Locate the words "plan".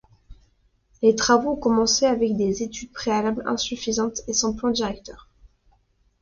4.55-4.71